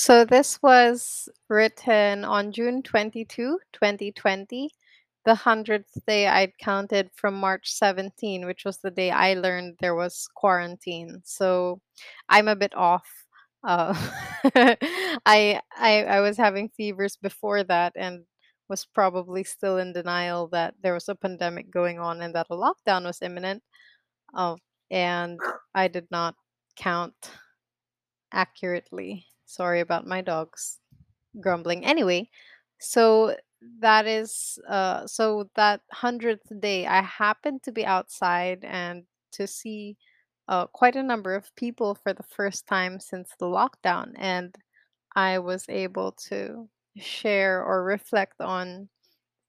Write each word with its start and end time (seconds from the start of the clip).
So 0.00 0.24
this 0.24 0.58
was 0.62 1.28
written 1.50 2.24
on 2.24 2.52
June 2.52 2.82
22, 2.82 3.58
2020, 3.70 4.70
the 5.26 5.34
100th 5.34 5.92
day 6.06 6.26
I'd 6.26 6.56
counted 6.56 7.10
from 7.14 7.34
March 7.34 7.70
17, 7.70 8.46
which 8.46 8.64
was 8.64 8.78
the 8.78 8.90
day 8.90 9.10
I 9.10 9.34
learned 9.34 9.76
there 9.80 9.94
was 9.94 10.26
quarantine. 10.34 11.20
So 11.26 11.82
I'm 12.30 12.48
a 12.48 12.56
bit 12.56 12.74
off. 12.74 13.06
Uh, 13.62 13.92
I, 15.26 15.60
I 15.76 16.04
I 16.16 16.20
was 16.20 16.38
having 16.38 16.70
fevers 16.70 17.16
before 17.16 17.62
that 17.64 17.92
and 17.94 18.24
was 18.70 18.86
probably 18.86 19.44
still 19.44 19.76
in 19.76 19.92
denial 19.92 20.48
that 20.48 20.72
there 20.82 20.94
was 20.94 21.10
a 21.10 21.14
pandemic 21.14 21.70
going 21.70 21.98
on 21.98 22.22
and 22.22 22.34
that 22.34 22.46
a 22.50 22.56
lockdown 22.56 23.04
was 23.04 23.20
imminent. 23.20 23.62
Uh, 24.34 24.56
and 24.90 25.38
I 25.74 25.88
did 25.88 26.08
not 26.10 26.36
count 26.76 27.14
accurately. 28.32 29.29
Sorry 29.50 29.80
about 29.80 30.06
my 30.06 30.20
dogs 30.20 30.78
grumbling. 31.40 31.84
Anyway, 31.86 32.30
so 32.80 33.36
that 33.80 34.06
is 34.06 34.58
uh 34.68 35.06
so 35.06 35.50
that 35.56 35.80
100th 35.94 36.60
day 36.60 36.86
I 36.86 37.02
happened 37.02 37.62
to 37.64 37.72
be 37.72 37.84
outside 37.86 38.64
and 38.64 39.04
to 39.32 39.46
see 39.46 39.96
uh, 40.48 40.66
quite 40.68 40.96
a 40.96 41.02
number 41.02 41.34
of 41.34 41.54
people 41.56 41.96
for 42.02 42.12
the 42.14 42.24
first 42.24 42.66
time 42.66 43.00
since 43.00 43.30
the 43.38 43.46
lockdown 43.46 44.12
and 44.16 44.54
I 45.16 45.38
was 45.40 45.66
able 45.68 46.12
to 46.28 46.68
share 46.98 47.64
or 47.64 47.84
reflect 47.84 48.40
on 48.40 48.88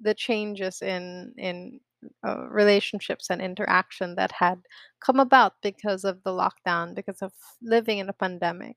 the 0.00 0.14
changes 0.14 0.82
in 0.82 1.32
in 1.38 1.80
uh, 2.26 2.48
relationships 2.48 3.30
and 3.30 3.40
interaction 3.40 4.16
that 4.16 4.32
had 4.32 4.58
come 5.00 5.20
about 5.20 5.54
because 5.62 6.04
of 6.04 6.22
the 6.24 6.30
lockdown 6.30 6.94
because 6.94 7.22
of 7.22 7.32
living 7.62 7.98
in 7.98 8.08
a 8.08 8.12
pandemic 8.12 8.76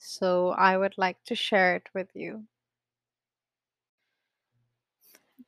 so 0.00 0.50
I 0.50 0.76
would 0.76 0.98
like 0.98 1.22
to 1.26 1.34
share 1.36 1.76
it 1.76 1.88
with 1.94 2.08
you. 2.14 2.46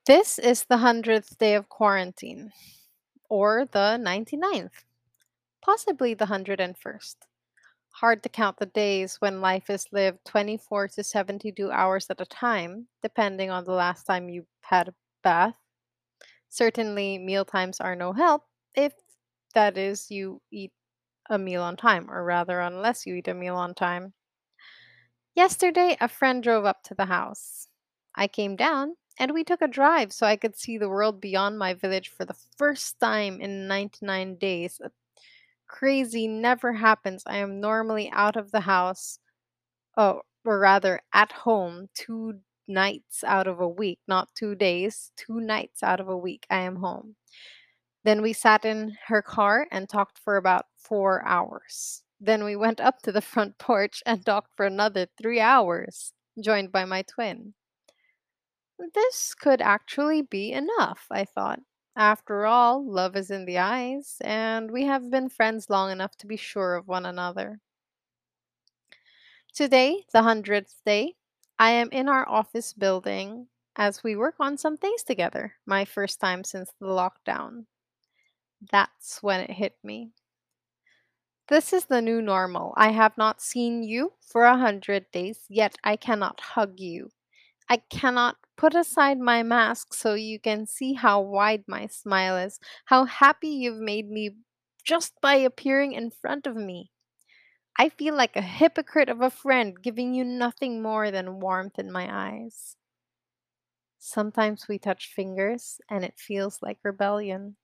This 0.06 0.38
is 0.38 0.64
the 0.64 0.76
100th 0.76 1.38
day 1.38 1.54
of 1.54 1.68
quarantine, 1.68 2.52
or 3.28 3.64
the 3.66 3.98
99th, 3.98 4.84
possibly 5.62 6.14
the 6.14 6.26
101st. 6.26 7.16
Hard 7.90 8.22
to 8.24 8.28
count 8.28 8.58
the 8.58 8.66
days 8.66 9.16
when 9.20 9.40
life 9.40 9.70
is 9.70 9.92
lived 9.92 10.24
24 10.26 10.88
to 10.88 11.04
72 11.04 11.70
hours 11.70 12.10
at 12.10 12.20
a 12.20 12.26
time, 12.26 12.88
depending 13.02 13.50
on 13.50 13.64
the 13.64 13.72
last 13.72 14.04
time 14.04 14.28
you 14.28 14.46
had 14.62 14.88
a 14.88 14.94
bath. 15.22 15.56
Certainly, 16.48 17.18
meal 17.18 17.44
times 17.44 17.80
are 17.80 17.96
no 17.96 18.12
help 18.12 18.44
if 18.74 18.94
that 19.54 19.78
is, 19.78 20.10
you 20.10 20.40
eat 20.50 20.72
a 21.30 21.38
meal 21.38 21.62
on 21.62 21.76
time, 21.76 22.10
or 22.10 22.24
rather, 22.24 22.60
unless 22.60 23.06
you 23.06 23.16
eat 23.16 23.28
a 23.28 23.34
meal 23.34 23.56
on 23.56 23.74
time. 23.74 24.14
Yesterday, 25.34 25.96
a 25.98 26.08
friend 26.08 26.42
drove 26.42 26.66
up 26.66 26.82
to 26.84 26.94
the 26.94 27.06
house. 27.06 27.66
I 28.14 28.28
came 28.28 28.54
down 28.54 28.96
and 29.18 29.32
we 29.32 29.44
took 29.44 29.62
a 29.62 29.68
drive 29.68 30.12
so 30.12 30.26
I 30.26 30.36
could 30.36 30.56
see 30.56 30.76
the 30.76 30.90
world 30.90 31.20
beyond 31.22 31.58
my 31.58 31.72
village 31.72 32.08
for 32.10 32.26
the 32.26 32.36
first 32.58 33.00
time 33.00 33.40
in 33.40 33.66
99 33.66 34.36
days. 34.36 34.78
Crazy 35.68 36.28
never 36.28 36.74
happens. 36.74 37.22
I 37.26 37.38
am 37.38 37.60
normally 37.60 38.10
out 38.10 38.36
of 38.36 38.50
the 38.50 38.60
house, 38.60 39.18
oh, 39.96 40.20
or 40.44 40.58
rather 40.58 41.00
at 41.14 41.32
home, 41.32 41.88
two 41.94 42.34
nights 42.68 43.24
out 43.24 43.46
of 43.46 43.58
a 43.60 43.68
week, 43.68 44.00
not 44.06 44.28
two 44.34 44.54
days, 44.54 45.12
two 45.16 45.40
nights 45.40 45.82
out 45.82 46.00
of 46.00 46.08
a 46.08 46.16
week. 46.16 46.46
I 46.50 46.58
am 46.58 46.76
home. 46.76 47.16
Then 48.04 48.20
we 48.20 48.34
sat 48.34 48.66
in 48.66 48.98
her 49.06 49.22
car 49.22 49.66
and 49.70 49.88
talked 49.88 50.18
for 50.18 50.36
about 50.36 50.66
four 50.76 51.24
hours. 51.26 52.02
Then 52.24 52.44
we 52.44 52.54
went 52.54 52.80
up 52.80 53.02
to 53.02 53.10
the 53.10 53.20
front 53.20 53.58
porch 53.58 54.00
and 54.06 54.24
talked 54.24 54.52
for 54.56 54.64
another 54.64 55.08
three 55.20 55.40
hours, 55.40 56.12
joined 56.40 56.70
by 56.70 56.84
my 56.84 57.02
twin. 57.02 57.54
This 58.94 59.34
could 59.34 59.60
actually 59.60 60.22
be 60.22 60.52
enough, 60.52 61.08
I 61.10 61.24
thought. 61.24 61.58
After 61.96 62.46
all, 62.46 62.88
love 62.88 63.16
is 63.16 63.32
in 63.32 63.44
the 63.44 63.58
eyes, 63.58 64.18
and 64.20 64.70
we 64.70 64.84
have 64.84 65.10
been 65.10 65.30
friends 65.30 65.68
long 65.68 65.90
enough 65.90 66.16
to 66.18 66.28
be 66.28 66.36
sure 66.36 66.76
of 66.76 66.86
one 66.86 67.06
another. 67.06 67.58
Today, 69.52 70.04
the 70.12 70.20
100th 70.20 70.76
day, 70.86 71.16
I 71.58 71.72
am 71.72 71.88
in 71.90 72.08
our 72.08 72.26
office 72.28 72.72
building 72.72 73.48
as 73.74 74.04
we 74.04 74.14
work 74.14 74.36
on 74.38 74.56
some 74.56 74.76
things 74.76 75.02
together, 75.02 75.54
my 75.66 75.84
first 75.84 76.20
time 76.20 76.44
since 76.44 76.70
the 76.80 76.86
lockdown. 76.86 77.66
That's 78.70 79.24
when 79.24 79.40
it 79.40 79.50
hit 79.50 79.76
me. 79.82 80.12
This 81.52 81.74
is 81.74 81.84
the 81.84 82.00
new 82.00 82.22
normal. 82.22 82.72
I 82.78 82.92
have 82.92 83.18
not 83.18 83.42
seen 83.42 83.82
you 83.82 84.14
for 84.26 84.44
a 84.44 84.56
hundred 84.56 85.10
days, 85.12 85.40
yet 85.50 85.76
I 85.84 85.96
cannot 85.96 86.40
hug 86.40 86.80
you. 86.80 87.10
I 87.68 87.76
cannot 87.90 88.36
put 88.56 88.74
aside 88.74 89.18
my 89.18 89.42
mask 89.42 89.92
so 89.92 90.14
you 90.14 90.40
can 90.40 90.66
see 90.66 90.94
how 90.94 91.20
wide 91.20 91.64
my 91.66 91.88
smile 91.88 92.38
is, 92.38 92.58
how 92.86 93.04
happy 93.04 93.48
you've 93.48 93.82
made 93.82 94.08
me 94.08 94.30
just 94.82 95.12
by 95.20 95.34
appearing 95.34 95.92
in 95.92 96.10
front 96.10 96.46
of 96.46 96.56
me. 96.56 96.90
I 97.78 97.90
feel 97.90 98.16
like 98.16 98.34
a 98.34 98.40
hypocrite 98.40 99.10
of 99.10 99.20
a 99.20 99.28
friend 99.28 99.76
giving 99.82 100.14
you 100.14 100.24
nothing 100.24 100.80
more 100.80 101.10
than 101.10 101.38
warmth 101.38 101.78
in 101.78 101.92
my 101.92 102.08
eyes. 102.10 102.76
Sometimes 103.98 104.68
we 104.68 104.78
touch 104.78 105.12
fingers 105.14 105.82
and 105.90 106.02
it 106.02 106.14
feels 106.16 106.60
like 106.62 106.78
rebellion. 106.82 107.56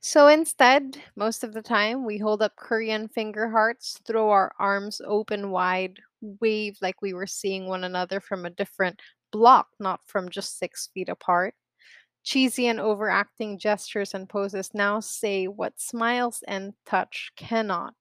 So 0.00 0.28
instead, 0.28 1.02
most 1.16 1.42
of 1.42 1.52
the 1.52 1.62
time, 1.62 2.04
we 2.04 2.18
hold 2.18 2.40
up 2.42 2.56
Korean 2.56 3.08
finger 3.08 3.50
hearts, 3.50 3.98
throw 4.06 4.30
our 4.30 4.52
arms 4.58 5.00
open 5.04 5.50
wide, 5.50 5.98
wave 6.20 6.78
like 6.80 7.02
we 7.02 7.12
were 7.12 7.26
seeing 7.26 7.66
one 7.66 7.84
another 7.84 8.20
from 8.20 8.46
a 8.46 8.50
different 8.50 9.00
block, 9.32 9.68
not 9.80 10.00
from 10.06 10.28
just 10.30 10.58
six 10.58 10.88
feet 10.94 11.08
apart. 11.08 11.54
Cheesy 12.24 12.66
and 12.68 12.80
overacting 12.80 13.58
gestures 13.58 14.14
and 14.14 14.28
poses 14.28 14.74
now 14.74 15.00
say 15.00 15.46
what 15.48 15.80
smiles 15.80 16.42
and 16.48 16.74
touch 16.86 17.32
cannot 17.36 17.96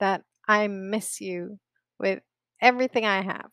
that 0.00 0.24
I 0.48 0.68
miss 0.68 1.20
you 1.20 1.60
with 1.98 2.22
everything 2.62 3.06
I 3.06 3.22
have. 3.22 3.50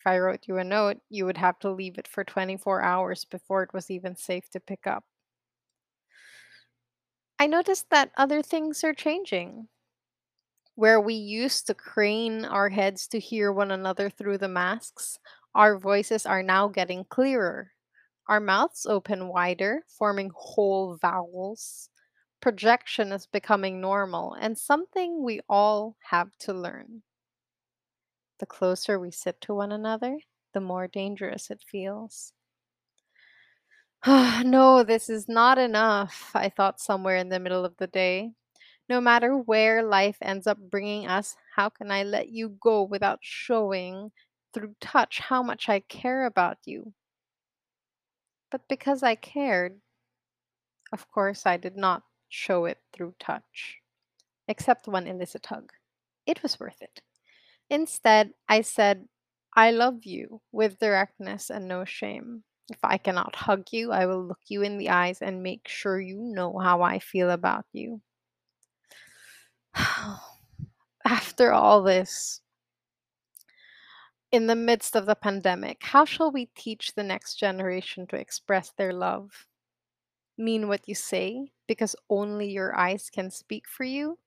If 0.00 0.08
I 0.08 0.18
wrote 0.18 0.48
you 0.48 0.56
a 0.58 0.64
note, 0.64 1.02
you 1.08 1.24
would 1.24 1.36
have 1.36 1.60
to 1.60 1.70
leave 1.70 1.98
it 1.98 2.08
for 2.08 2.24
24 2.24 2.82
hours 2.82 3.24
before 3.24 3.62
it 3.62 3.72
was 3.72 3.92
even 3.92 4.16
safe 4.16 4.50
to 4.50 4.58
pick 4.58 4.88
up. 4.88 5.04
I 7.38 7.46
noticed 7.46 7.90
that 7.90 8.10
other 8.16 8.42
things 8.42 8.82
are 8.82 8.92
changing. 8.92 9.68
Where 10.74 11.00
we 11.00 11.14
used 11.14 11.66
to 11.66 11.74
crane 11.74 12.44
our 12.44 12.68
heads 12.68 13.06
to 13.08 13.20
hear 13.20 13.52
one 13.52 13.70
another 13.70 14.10
through 14.10 14.38
the 14.38 14.48
masks, 14.48 15.18
our 15.54 15.78
voices 15.78 16.26
are 16.26 16.42
now 16.42 16.68
getting 16.68 17.04
clearer. 17.04 17.72
Our 18.28 18.40
mouths 18.40 18.86
open 18.86 19.28
wider, 19.28 19.84
forming 19.88 20.30
whole 20.34 20.96
vowels. 20.96 21.90
Projection 22.40 23.12
is 23.12 23.26
becoming 23.26 23.80
normal 23.80 24.34
and 24.34 24.58
something 24.58 25.22
we 25.22 25.40
all 25.48 25.96
have 26.10 26.36
to 26.38 26.52
learn. 26.52 27.02
The 28.38 28.46
closer 28.46 28.98
we 28.98 29.10
sit 29.10 29.40
to 29.42 29.54
one 29.54 29.72
another, 29.72 30.18
the 30.54 30.60
more 30.60 30.88
dangerous 30.88 31.50
it 31.50 31.62
feels. 31.66 32.32
no, 34.44 34.82
this 34.84 35.08
is 35.08 35.28
not 35.28 35.58
enough, 35.58 36.30
I 36.34 36.48
thought 36.48 36.80
somewhere 36.80 37.16
in 37.16 37.28
the 37.28 37.40
middle 37.40 37.64
of 37.64 37.76
the 37.76 37.86
day. 37.86 38.32
No 38.88 39.00
matter 39.00 39.36
where 39.36 39.82
life 39.82 40.18
ends 40.22 40.46
up 40.46 40.58
bringing 40.58 41.06
us, 41.06 41.36
how 41.56 41.68
can 41.68 41.90
I 41.90 42.02
let 42.04 42.28
you 42.30 42.50
go 42.60 42.82
without 42.82 43.20
showing 43.22 44.12
through 44.54 44.74
touch 44.80 45.20
how 45.20 45.42
much 45.42 45.68
I 45.68 45.80
care 45.80 46.24
about 46.26 46.58
you? 46.66 46.94
But 48.50 48.68
because 48.68 49.02
I 49.02 49.14
cared, 49.14 49.80
of 50.92 51.08
course, 51.10 51.46
I 51.46 51.56
did 51.56 51.76
not 51.78 52.02
show 52.28 52.66
it 52.66 52.78
through 52.92 53.14
touch, 53.18 53.80
except 54.48 54.88
one 54.88 55.06
illicit 55.06 55.46
hug. 55.46 55.72
It 56.26 56.42
was 56.42 56.60
worth 56.60 56.82
it. 56.82 57.02
Instead, 57.70 58.34
I 58.48 58.62
said, 58.62 59.08
I 59.54 59.70
love 59.72 60.04
you 60.06 60.42
with 60.52 60.78
directness 60.80 61.50
and 61.50 61.68
no 61.68 61.84
shame. 61.84 62.44
If 62.70 62.78
I 62.82 62.98
cannot 62.98 63.34
hug 63.34 63.66
you, 63.72 63.92
I 63.92 64.06
will 64.06 64.24
look 64.24 64.40
you 64.48 64.62
in 64.62 64.76
the 64.76 64.90
eyes 64.90 65.22
and 65.22 65.42
make 65.42 65.66
sure 65.68 66.00
you 66.00 66.18
know 66.18 66.58
how 66.58 66.82
I 66.82 66.98
feel 66.98 67.30
about 67.30 67.64
you. 67.72 68.02
After 71.04 71.52
all 71.52 71.82
this, 71.82 72.42
in 74.30 74.46
the 74.46 74.56
midst 74.56 74.94
of 74.94 75.06
the 75.06 75.14
pandemic, 75.14 75.82
how 75.82 76.04
shall 76.04 76.30
we 76.30 76.50
teach 76.54 76.94
the 76.94 77.02
next 77.02 77.36
generation 77.36 78.06
to 78.08 78.16
express 78.16 78.72
their 78.76 78.92
love? 78.92 79.46
Mean 80.36 80.68
what 80.68 80.86
you 80.86 80.94
say 80.94 81.52
because 81.66 81.96
only 82.10 82.50
your 82.50 82.76
eyes 82.76 83.08
can 83.10 83.30
speak 83.30 83.66
for 83.66 83.84
you? 83.84 84.18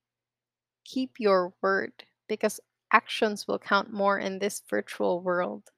Keep 0.83 1.19
your 1.19 1.53
word 1.61 2.03
because 2.27 2.59
actions 2.91 3.47
will 3.47 3.59
count 3.59 3.94
more 3.94 4.17
in 4.17 4.39
this 4.39 4.63
virtual 4.67 5.21
world. 5.21 5.69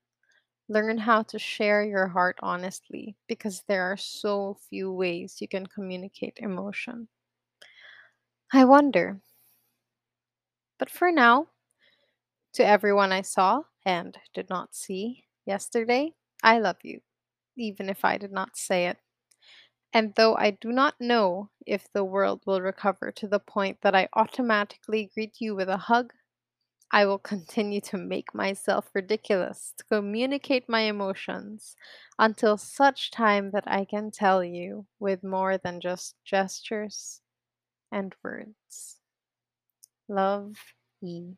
Learn 0.68 0.98
how 0.98 1.24
to 1.24 1.39
share 1.39 1.83
your 1.83 2.10
heart 2.10 2.38
honestly 2.44 3.15
because 3.27 3.63
there 3.68 3.83
are 3.83 3.95
so 3.98 4.56
few 4.56 4.92
ways 4.92 5.39
you 5.39 5.48
can 5.48 5.68
communicate 5.68 6.38
emotion. 6.38 7.07
I 8.54 8.63
wonder. 8.63 9.19
But 10.77 10.92
for 10.92 11.12
now, 11.12 11.48
To 12.54 12.65
everyone 12.65 13.12
I 13.12 13.21
saw 13.21 13.63
and 13.83 14.18
did 14.33 14.50
not 14.50 14.74
see 14.74 15.25
yesterday, 15.45 16.15
I 16.42 16.57
love 16.57 16.77
you, 16.81 17.01
even 17.57 17.89
if 17.89 18.06
I 18.06 18.18
did 18.18 18.31
not 18.31 18.57
say 18.57 18.88
it. 18.88 19.00
And 19.94 20.16
though 20.16 20.36
I 20.36 20.51
do 20.51 20.71
not 20.71 21.01
know 21.01 21.51
if 21.66 21.92
the 21.94 22.06
world 22.06 22.44
will 22.45 22.62
recover 22.62 23.12
to 23.13 23.27
the 23.27 23.39
point 23.39 23.81
that 23.81 23.95
I 23.95 24.09
automatically 24.13 25.12
greet 25.13 25.42
you 25.42 25.56
with 25.56 25.69
a 25.69 25.77
hug, 25.77 26.13
I 26.94 27.06
will 27.06 27.19
continue 27.19 27.81
to 27.81 27.98
make 27.98 28.34
myself 28.34 28.90
ridiculous 28.94 29.74
to 29.78 29.84
communicate 29.84 30.69
my 30.69 30.84
emotions 30.84 31.75
until 32.18 32.56
such 32.57 33.12
time 33.12 33.51
that 33.51 33.66
I 33.68 33.84
can 33.84 34.12
tell 34.12 34.45
you 34.45 34.88
with 34.98 35.25
more 35.25 35.57
than 35.57 35.81
just 35.81 36.16
gestures 36.24 37.19
and 37.92 38.16
words. 38.24 39.00
Love, 40.07 40.74
E. 41.01 41.36